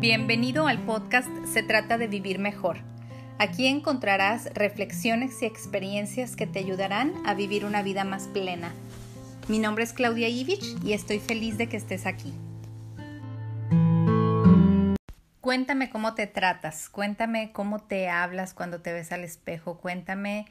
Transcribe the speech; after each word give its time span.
Bienvenido 0.00 0.66
al 0.66 0.78
podcast 0.78 1.28
Se 1.44 1.62
trata 1.62 1.98
de 1.98 2.06
vivir 2.06 2.38
mejor. 2.38 2.78
Aquí 3.38 3.66
encontrarás 3.66 4.46
reflexiones 4.54 5.42
y 5.42 5.44
experiencias 5.44 6.36
que 6.36 6.46
te 6.46 6.58
ayudarán 6.58 7.12
a 7.26 7.34
vivir 7.34 7.66
una 7.66 7.82
vida 7.82 8.04
más 8.04 8.26
plena. 8.28 8.72
Mi 9.46 9.58
nombre 9.58 9.84
es 9.84 9.92
Claudia 9.92 10.30
Ivich 10.30 10.82
y 10.82 10.94
estoy 10.94 11.18
feliz 11.18 11.58
de 11.58 11.68
que 11.68 11.76
estés 11.76 12.06
aquí. 12.06 12.32
Cuéntame 15.42 15.90
cómo 15.90 16.14
te 16.14 16.26
tratas, 16.26 16.88
cuéntame 16.88 17.52
cómo 17.52 17.80
te 17.80 18.08
hablas 18.08 18.54
cuando 18.54 18.80
te 18.80 18.94
ves 18.94 19.12
al 19.12 19.22
espejo, 19.22 19.80
cuéntame 19.80 20.46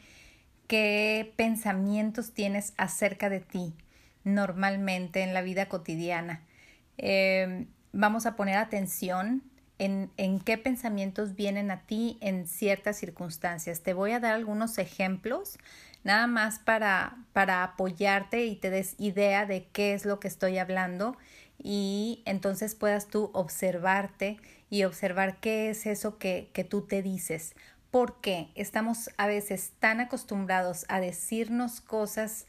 qué 0.68 1.34
pensamientos 1.38 2.36
tienes 2.36 2.76
acerca 2.78 3.32
de 3.32 3.40
ti 3.40 3.74
normalmente 4.24 5.24
en 5.24 5.34
la 5.34 5.42
vida 5.42 5.70
cotidiana. 5.70 6.44
Eh, 7.00 7.66
vamos 7.92 8.26
a 8.26 8.36
poner 8.36 8.58
atención 8.58 9.44
en, 9.78 10.12
en, 10.18 10.40
qué 10.40 10.58
pensamientos 10.58 11.36
vienen 11.36 11.72
a 11.72 11.86
ti 11.86 12.18
en 12.22 12.48
ciertas 12.48 12.98
circunstancias. 12.98 13.82
Te 13.82 13.94
voy 13.94 14.12
a 14.12 14.20
dar 14.20 14.34
algunos 14.34 14.78
ejemplos, 14.78 15.58
nada 16.04 16.28
más 16.28 16.60
para, 16.60 17.18
para 17.34 17.64
apoyarte 17.64 18.46
y 18.46 18.56
te 18.56 18.70
des 18.70 18.96
idea 18.98 19.46
de 19.46 19.68
qué 19.72 19.94
es 19.94 20.06
lo 20.06 20.20
que 20.20 20.28
estoy 20.28 20.58
hablando 20.58 21.18
y 21.62 22.24
entonces 22.26 22.76
puedas 22.76 23.08
tú 23.08 23.32
observarte 23.34 24.38
y 24.70 24.84
observar 24.84 25.40
qué 25.40 25.70
es 25.70 25.86
eso 25.86 26.18
que, 26.18 26.50
que 26.54 26.64
tú 26.64 26.82
te 26.82 27.02
dices. 27.02 27.54
Porque 27.92 28.50
estamos 28.56 29.10
a 29.18 29.28
veces 29.28 29.72
tan 29.80 30.00
acostumbrados 30.00 30.86
a 30.90 31.00
decirnos 31.00 31.82
cosas, 31.82 32.46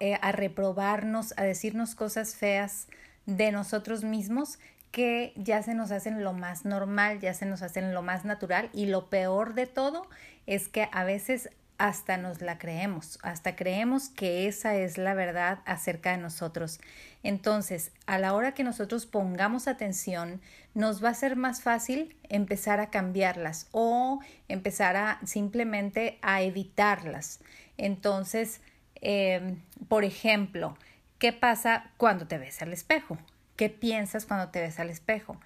eh, 0.00 0.18
a 0.20 0.32
reprobarnos, 0.32 1.34
a 1.36 1.42
decirnos 1.42 1.94
cosas 1.94 2.36
feas, 2.36 2.86
de 3.28 3.52
nosotros 3.52 4.04
mismos 4.04 4.58
que 4.90 5.34
ya 5.36 5.62
se 5.62 5.74
nos 5.74 5.90
hacen 5.90 6.24
lo 6.24 6.32
más 6.32 6.64
normal, 6.64 7.20
ya 7.20 7.34
se 7.34 7.44
nos 7.44 7.60
hacen 7.60 7.92
lo 7.92 8.00
más 8.02 8.24
natural 8.24 8.70
y 8.72 8.86
lo 8.86 9.10
peor 9.10 9.52
de 9.52 9.66
todo 9.66 10.08
es 10.46 10.68
que 10.68 10.88
a 10.92 11.04
veces 11.04 11.50
hasta 11.76 12.16
nos 12.16 12.40
la 12.40 12.58
creemos, 12.58 13.18
hasta 13.22 13.54
creemos 13.54 14.08
que 14.08 14.48
esa 14.48 14.76
es 14.76 14.96
la 14.96 15.12
verdad 15.12 15.58
acerca 15.66 16.12
de 16.12 16.16
nosotros. 16.16 16.80
Entonces, 17.22 17.92
a 18.06 18.18
la 18.18 18.32
hora 18.32 18.54
que 18.54 18.64
nosotros 18.64 19.04
pongamos 19.04 19.68
atención, 19.68 20.40
nos 20.72 21.04
va 21.04 21.10
a 21.10 21.14
ser 21.14 21.36
más 21.36 21.60
fácil 21.60 22.16
empezar 22.30 22.80
a 22.80 22.88
cambiarlas 22.88 23.68
o 23.72 24.20
empezar 24.48 24.96
a 24.96 25.20
simplemente 25.24 26.18
a 26.22 26.40
evitarlas. 26.40 27.40
Entonces, 27.76 28.62
eh, 29.02 29.56
por 29.86 30.04
ejemplo, 30.04 30.76
¿Qué 31.18 31.32
pasa 31.32 31.90
cuando 31.96 32.28
te 32.28 32.38
ves 32.38 32.62
al 32.62 32.72
espejo? 32.72 33.18
¿Qué 33.56 33.68
piensas 33.68 34.24
cuando 34.24 34.50
te 34.50 34.60
ves 34.60 34.78
al 34.78 34.88
espejo? 34.88 35.36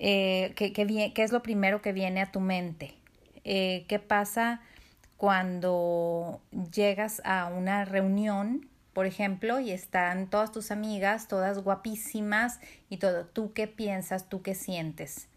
Eh, 0.00 0.54
¿qué, 0.56 0.72
qué, 0.72 1.12
es 1.22 1.30
lo 1.30 1.40
primero 1.40 1.80
que 1.80 1.92
viene 1.92 2.20
a 2.20 2.32
tu 2.32 2.40
mente? 2.40 2.96
Eh, 3.44 3.84
¿Qué 3.86 4.00
pasa 4.00 4.60
cuando 5.16 6.40
llegas 6.72 7.22
a 7.24 7.46
una 7.46 7.84
reunión, 7.84 8.68
por 8.92 9.06
ejemplo, 9.06 9.60
y 9.60 9.70
están 9.70 10.28
todas 10.28 10.50
tus 10.50 10.72
amigas, 10.72 11.28
todas 11.28 11.62
guapísimas 11.62 12.58
y 12.88 12.96
todo? 12.96 13.26
¿Tú 13.26 13.52
qué 13.52 13.68
piensas? 13.68 14.28
¿Tú 14.28 14.42
qué 14.42 14.56
sientes? 14.56 15.28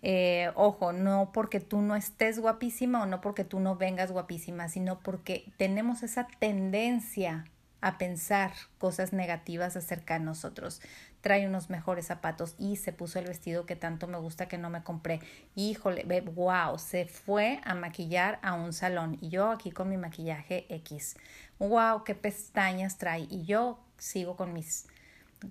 Eh, 0.00 0.52
ojo, 0.54 0.92
no 0.92 1.30
porque 1.32 1.58
tú 1.58 1.82
no 1.82 1.96
estés 1.96 2.38
guapísima 2.38 3.02
o 3.02 3.06
no 3.06 3.20
porque 3.20 3.42
tú 3.42 3.58
no 3.58 3.74
vengas 3.74 4.12
guapísima, 4.12 4.68
sino 4.68 5.00
porque 5.00 5.44
tenemos 5.56 6.04
esa 6.04 6.28
tendencia 6.38 7.46
a 7.84 7.98
pensar 7.98 8.50
cosas 8.78 9.12
negativas 9.12 9.76
acerca 9.76 10.18
de 10.18 10.24
nosotros. 10.24 10.80
Trae 11.20 11.46
unos 11.46 11.68
mejores 11.68 12.06
zapatos 12.06 12.54
y 12.58 12.76
se 12.76 12.94
puso 12.94 13.18
el 13.18 13.26
vestido 13.26 13.66
que 13.66 13.76
tanto 13.76 14.06
me 14.06 14.16
gusta 14.16 14.48
que 14.48 14.56
no 14.56 14.70
me 14.70 14.82
compré. 14.82 15.20
Híjole, 15.54 16.02
wow, 16.22 16.78
se 16.78 17.04
fue 17.04 17.60
a 17.62 17.74
maquillar 17.74 18.38
a 18.42 18.54
un 18.54 18.72
salón 18.72 19.18
y 19.20 19.28
yo 19.28 19.50
aquí 19.50 19.70
con 19.70 19.90
mi 19.90 19.98
maquillaje 19.98 20.64
X. 20.70 21.16
Wow, 21.58 22.04
qué 22.04 22.14
pestañas 22.14 22.96
trae 22.96 23.26
y 23.28 23.44
yo 23.44 23.78
sigo 23.98 24.34
con 24.34 24.54
mis 24.54 24.86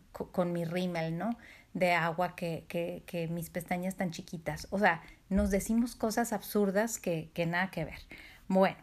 con 0.09 0.53
mi 0.53 0.65
rímel, 0.65 1.15
¿no? 1.15 1.37
De 1.75 1.91
agua 1.91 2.35
que, 2.35 2.65
que, 2.67 3.03
que 3.05 3.27
mis 3.27 3.51
pestañas 3.51 3.95
tan 3.95 4.09
chiquitas. 4.09 4.65
O 4.71 4.79
sea, 4.79 5.03
nos 5.29 5.51
decimos 5.51 5.95
cosas 5.95 6.33
absurdas 6.33 6.97
que, 6.97 7.29
que 7.35 7.45
nada 7.45 7.69
que 7.69 7.85
ver. 7.85 7.99
Bueno, 8.47 8.77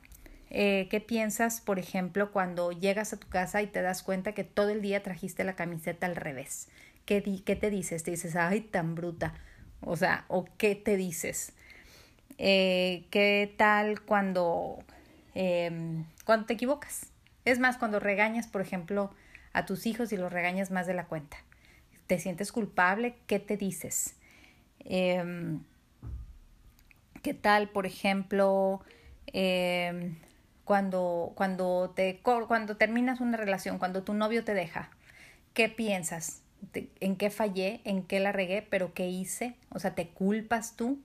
eh, 0.50 0.88
¿Qué 0.90 1.00
piensas, 1.00 1.60
por 1.60 1.78
ejemplo, 1.78 2.32
cuando 2.32 2.72
llegas 2.72 3.12
a 3.12 3.16
tu 3.16 3.28
casa 3.28 3.62
y 3.62 3.68
te 3.68 3.82
das 3.82 4.02
cuenta 4.02 4.32
que 4.32 4.42
todo 4.42 4.70
el 4.70 4.82
día 4.82 5.02
trajiste 5.02 5.44
la 5.44 5.54
camiseta 5.54 6.06
al 6.06 6.16
revés? 6.16 6.68
¿Qué, 7.06 7.20
te 7.22 7.70
dices? 7.70 8.02
Te 8.02 8.10
dices, 8.10 8.36
ay, 8.36 8.60
tan 8.60 8.94
bruta. 8.94 9.34
O 9.80 9.96
sea, 9.96 10.24
¿o 10.28 10.44
qué 10.58 10.74
te 10.74 10.96
dices? 10.96 11.52
Eh, 12.38 13.06
¿Qué 13.10 13.54
tal 13.56 14.02
cuando, 14.02 14.78
eh, 15.34 16.04
cuando 16.24 16.46
te 16.46 16.54
equivocas? 16.54 17.06
Es 17.44 17.58
más, 17.58 17.78
cuando 17.78 18.00
regañas, 18.00 18.48
por 18.48 18.60
ejemplo, 18.60 19.14
a 19.52 19.66
tus 19.66 19.86
hijos 19.86 20.12
y 20.12 20.16
los 20.16 20.32
regañas 20.32 20.70
más 20.70 20.86
de 20.86 20.94
la 20.94 21.06
cuenta. 21.06 21.38
¿Te 22.06 22.18
sientes 22.18 22.50
culpable? 22.52 23.16
¿Qué 23.26 23.38
te 23.38 23.56
dices? 23.56 24.16
Em, 24.80 25.62
¿Qué 27.22 27.34
tal, 27.34 27.68
por 27.68 27.86
ejemplo, 27.86 28.80
eh, 29.32 30.12
cuando, 30.70 31.32
cuando, 31.34 31.90
te, 31.96 32.20
cuando 32.22 32.76
terminas 32.76 33.18
una 33.18 33.36
relación, 33.36 33.80
cuando 33.80 34.04
tu 34.04 34.14
novio 34.14 34.44
te 34.44 34.54
deja, 34.54 34.88
¿qué 35.52 35.68
piensas? 35.68 36.44
¿En 37.00 37.16
qué 37.16 37.30
fallé? 37.30 37.80
¿En 37.82 38.04
qué 38.04 38.20
la 38.20 38.30
regué? 38.30 38.62
¿Pero 38.62 38.94
qué 38.94 39.08
hice? 39.08 39.56
O 39.70 39.80
sea, 39.80 39.96
¿te 39.96 40.10
culpas 40.10 40.76
tú? 40.76 41.02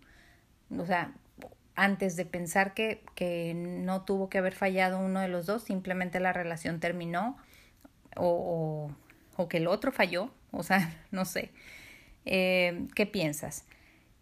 O 0.77 0.85
sea, 0.85 1.15
antes 1.75 2.15
de 2.15 2.25
pensar 2.25 2.75
que, 2.75 3.03
que 3.15 3.55
no 3.55 4.03
tuvo 4.03 4.29
que 4.29 4.37
haber 4.37 4.53
fallado 4.53 4.99
uno 4.99 5.19
de 5.19 5.29
los 5.29 5.47
dos, 5.47 5.63
simplemente 5.63 6.19
la 6.19 6.31
relación 6.31 6.79
terminó 6.79 7.35
o, 8.15 8.91
o, 9.35 9.47
que 9.49 9.57
el 9.57 9.65
otro 9.65 9.91
falló, 9.91 10.29
o 10.51 10.61
sea, 10.61 10.93
no 11.09 11.25
sé. 11.25 11.49
Eh, 12.25 12.85
¿Qué 12.93 13.07
piensas? 13.07 13.65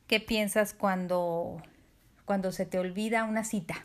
¿Qué 0.07 0.21
piensas 0.21 0.73
cuando, 0.73 1.61
cuando 2.23 2.53
se 2.53 2.65
te 2.65 2.79
olvida 2.79 3.25
una 3.25 3.43
cita? 3.43 3.83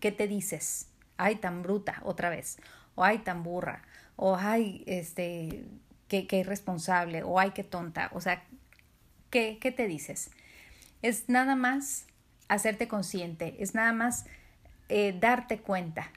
¿Qué 0.00 0.12
te 0.12 0.28
dices? 0.28 0.88
Ay, 1.16 1.36
tan 1.36 1.62
bruta, 1.62 2.00
otra 2.04 2.30
vez. 2.30 2.58
O 2.94 3.04
ay, 3.04 3.18
tan 3.18 3.42
burra. 3.42 3.82
O 4.16 4.36
ay, 4.36 4.84
este, 4.86 5.64
qué, 6.08 6.26
qué 6.26 6.38
irresponsable. 6.38 7.22
O 7.22 7.38
ay, 7.38 7.52
qué 7.52 7.64
tonta. 7.64 8.10
O 8.12 8.20
sea, 8.20 8.44
¿qué, 9.30 9.58
¿qué 9.60 9.72
te 9.72 9.86
dices? 9.86 10.30
Es 11.02 11.28
nada 11.28 11.54
más 11.56 12.06
hacerte 12.48 12.88
consciente, 12.88 13.56
es 13.60 13.74
nada 13.74 13.92
más 13.92 14.24
eh, 14.88 15.16
darte 15.18 15.60
cuenta 15.60 16.10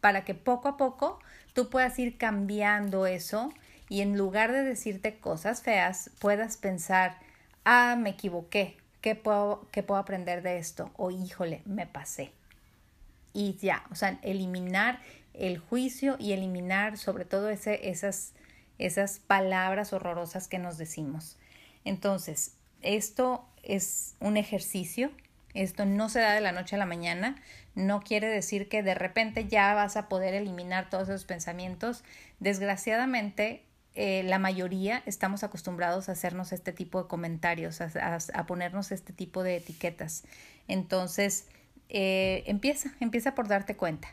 para 0.00 0.24
que 0.24 0.34
poco 0.34 0.68
a 0.68 0.76
poco 0.76 1.18
tú 1.52 1.70
puedas 1.70 1.98
ir 1.98 2.16
cambiando 2.16 3.06
eso 3.06 3.52
y 3.88 4.00
en 4.00 4.16
lugar 4.16 4.50
de 4.52 4.62
decirte 4.62 5.18
cosas 5.18 5.62
feas, 5.62 6.10
puedas 6.18 6.56
pensar, 6.56 7.18
ah, 7.64 7.96
me 7.98 8.10
equivoqué, 8.10 8.76
¿qué 9.02 9.14
puedo, 9.14 9.68
qué 9.70 9.82
puedo 9.82 10.00
aprender 10.00 10.42
de 10.42 10.58
esto? 10.58 10.90
O 10.96 11.10
híjole, 11.10 11.62
me 11.66 11.86
pasé 11.86 12.32
y 13.34 13.56
ya, 13.56 13.84
o 13.90 13.96
sea, 13.96 14.18
eliminar 14.22 15.00
el 15.34 15.58
juicio 15.58 16.16
y 16.18 16.32
eliminar 16.32 16.96
sobre 16.96 17.24
todo 17.24 17.50
ese, 17.50 17.90
esas, 17.90 18.32
esas 18.78 19.18
palabras 19.18 19.92
horrorosas 19.92 20.48
que 20.48 20.58
nos 20.58 20.78
decimos. 20.78 21.36
Entonces, 21.84 22.54
esto 22.80 23.46
es 23.62 24.14
un 24.20 24.36
ejercicio, 24.36 25.10
esto 25.52 25.84
no 25.84 26.08
se 26.08 26.20
da 26.20 26.32
de 26.34 26.40
la 26.40 26.52
noche 26.52 26.76
a 26.76 26.78
la 26.78 26.86
mañana, 26.86 27.36
no 27.74 28.00
quiere 28.00 28.28
decir 28.28 28.68
que 28.68 28.82
de 28.82 28.94
repente 28.94 29.46
ya 29.48 29.74
vas 29.74 29.96
a 29.96 30.08
poder 30.08 30.34
eliminar 30.34 30.88
todos 30.88 31.08
esos 31.08 31.24
pensamientos. 31.24 32.04
Desgraciadamente, 32.38 33.64
eh, 33.96 34.22
la 34.24 34.38
mayoría 34.38 35.02
estamos 35.06 35.42
acostumbrados 35.42 36.08
a 36.08 36.12
hacernos 36.12 36.52
este 36.52 36.72
tipo 36.72 37.02
de 37.02 37.08
comentarios, 37.08 37.80
a, 37.80 38.18
a 38.34 38.46
ponernos 38.46 38.92
este 38.92 39.12
tipo 39.12 39.42
de 39.42 39.56
etiquetas. 39.56 40.24
Entonces, 40.68 41.46
eh, 41.96 42.42
empieza, 42.48 42.90
empieza 42.98 43.36
por 43.36 43.46
darte 43.46 43.76
cuenta. 43.76 44.08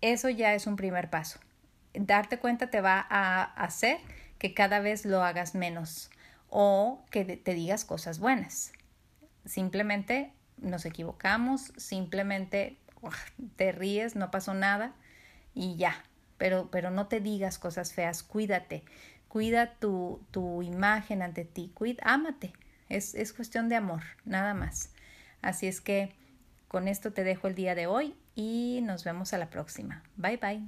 Eso 0.00 0.30
ya 0.30 0.54
es 0.54 0.66
un 0.66 0.76
primer 0.76 1.10
paso. 1.10 1.38
Darte 1.92 2.38
cuenta 2.38 2.70
te 2.70 2.80
va 2.80 3.06
a 3.10 3.42
hacer 3.42 3.98
que 4.38 4.54
cada 4.54 4.80
vez 4.80 5.04
lo 5.04 5.22
hagas 5.22 5.54
menos 5.54 6.10
o 6.48 7.04
que 7.10 7.26
te 7.26 7.52
digas 7.52 7.84
cosas 7.84 8.20
buenas. 8.20 8.72
Simplemente 9.44 10.32
nos 10.56 10.86
equivocamos, 10.86 11.74
simplemente 11.76 12.78
te 13.56 13.70
ríes, 13.70 14.16
no 14.16 14.30
pasó 14.30 14.54
nada 14.54 14.94
y 15.52 15.76
ya. 15.76 16.02
Pero, 16.38 16.70
pero 16.70 16.90
no 16.90 17.06
te 17.06 17.20
digas 17.20 17.58
cosas 17.58 17.92
feas, 17.92 18.22
cuídate, 18.22 18.82
cuida 19.28 19.74
tu, 19.74 20.24
tu 20.30 20.62
imagen 20.62 21.20
ante 21.20 21.44
ti, 21.44 21.70
cuida, 21.74 22.02
ámate. 22.06 22.54
Es, 22.88 23.14
es 23.14 23.34
cuestión 23.34 23.68
de 23.68 23.76
amor, 23.76 24.04
nada 24.24 24.54
más. 24.54 24.90
Así 25.42 25.66
es 25.66 25.82
que 25.82 26.14
con 26.68 26.88
esto 26.88 27.12
te 27.12 27.24
dejo 27.24 27.46
el 27.46 27.54
día 27.54 27.74
de 27.74 27.86
hoy 27.86 28.14
y 28.34 28.80
nos 28.82 29.04
vemos 29.04 29.32
a 29.32 29.38
la 29.38 29.50
próxima. 29.50 30.02
Bye 30.16 30.38
bye. 30.38 30.62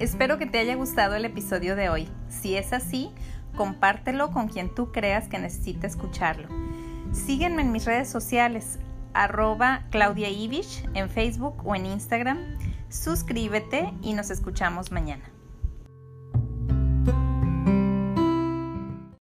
Espero 0.00 0.38
que 0.38 0.46
te 0.46 0.58
haya 0.58 0.74
gustado 0.74 1.14
el 1.14 1.24
episodio 1.24 1.76
de 1.76 1.88
hoy. 1.88 2.08
Si 2.28 2.56
es 2.56 2.72
así, 2.72 3.12
compártelo 3.56 4.32
con 4.32 4.48
quien 4.48 4.74
tú 4.74 4.90
creas 4.90 5.28
que 5.28 5.38
necesita 5.38 5.86
escucharlo. 5.86 6.48
Sígueme 7.12 7.62
en 7.62 7.70
mis 7.70 7.84
redes 7.84 8.10
sociales, 8.10 8.80
arroba 9.14 9.86
Claudia 9.90 10.28
Ivich 10.28 10.84
en 10.94 11.08
Facebook 11.08 11.62
o 11.64 11.76
en 11.76 11.86
Instagram. 11.86 12.58
Suscríbete 12.88 13.92
y 14.02 14.14
nos 14.14 14.30
escuchamos 14.30 14.90
mañana. 14.90 15.24